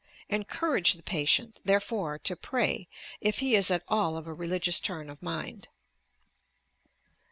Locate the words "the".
0.93-1.03